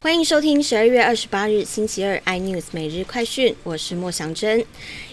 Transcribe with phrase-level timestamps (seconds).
[0.00, 4.64] 欢迎收听十二月二十八日星期二 iNews 每日快讯，我是莫祥珍。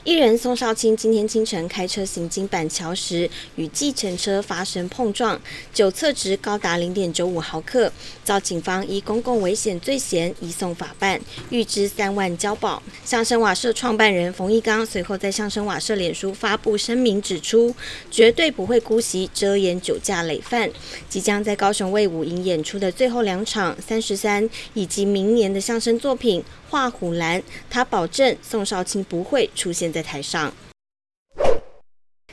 [0.04, 5.42] 艺人宋少卿今天清晨开车行经板桥时，与计程车发生碰撞，
[5.74, 7.92] 酒测值高达零点九五毫克，
[8.24, 12.82] 遭警方以公共危险罪嫌移送法办，预支三万交保。
[13.04, 17.74] 相声瓦舍创办人冯一刚随后在相声瓦舍脸书发布声明，指出
[18.12, 20.70] 绝对不会姑息遮掩酒驾累犯。
[21.10, 26.40] 即将在高雄卫武营演出的最后两场三十三以以及明年的相声作品
[26.70, 29.92] 《画虎兰》，他保证宋少卿不会出现。
[29.92, 30.54] 在台上，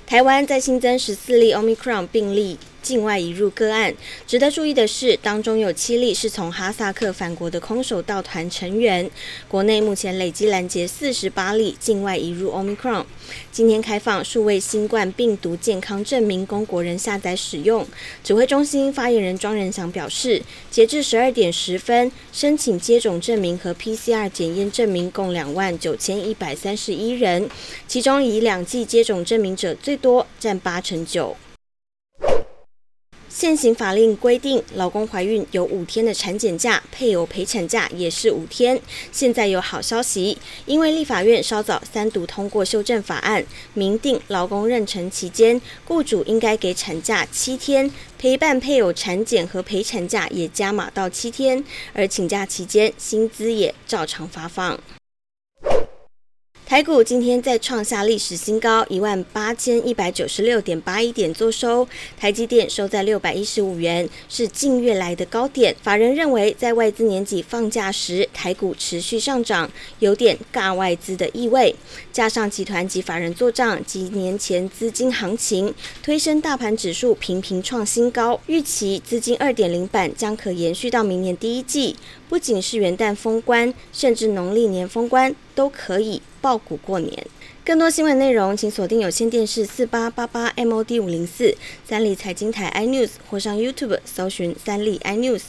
[0.04, 2.58] 台湾在新增十四例 Omicron 病例。
[2.82, 3.94] 境外移入个案，
[4.26, 9.08] 值得注意的是，当中有七例是从哈萨克返国的空手道团成员。
[9.48, 13.04] 国内目前累计拦截四十八例境外移入 Omicron。
[13.50, 17.86] 今天开放数位新冠病毒健康证明供国人下载使用。
[18.24, 27.48] 指挥中心发言人庄仁祥表示，截至十二点十分，申请接种证明和 PCR 检验证明共两万九千一百三十一人，
[27.86, 31.36] 其中以两剂接种证明者最多，占八成九。
[33.42, 38.80] 现行法令规定，老公怀孕有五天的产检假，配偶陪产假也是五天。
[39.10, 54.78] 现在有好消息，因为立法院稍早三读通过修正法案，明定老公妊娠期间，雇主应该给产假七天，陪伴配偶产检和陪产假也加码到七天，而请假期间薪资也照常发放。
[56.72, 61.86] 台股今天再创下历史新高，一万八千一百九十六点八一点做收。
[62.18, 65.76] 台积电收在六百一十五元，是近月来的高点。
[65.82, 71.76] 法人认为，在外资年底放假时，台股持续上涨，有点尬外资的意味。
[72.10, 78.40] 加上集团及法人做账及年前资金行情，推升大盘指数频频创新高。
[78.46, 81.94] 预期资金二点零版将可延续到明年第一季。
[82.30, 87.26] 不仅是元旦封关，甚至农历年封关都可以爆股过年。
[87.64, 91.56] 更多新闻内容，请锁定有线电视四八八八 MOD 五零四
[91.88, 95.42] 三立财经台 iNews 或上 YouTube 搜寻三立 iNews。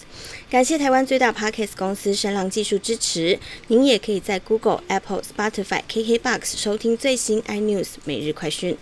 [0.50, 3.40] 感谢台湾最大 Podcast 公司声浪技术支持。
[3.68, 8.78] 您也可以在 Google、Apple、Spotify、KKBox 收听最新 iNews 每日快讯。